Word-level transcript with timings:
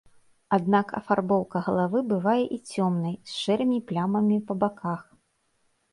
Аднак 0.55 0.87
афарбоўка 0.99 1.61
галавы 1.67 1.99
бывае 2.13 2.43
і 2.57 2.59
цёмнай 2.73 3.15
з 3.33 3.39
шэрымі 3.43 3.79
плямамі 3.93 4.37
па 4.49 4.53
баках. 4.65 5.01